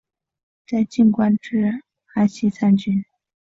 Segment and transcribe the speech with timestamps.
[0.65, 1.83] 在晋官至
[2.15, 3.05] 安西参军。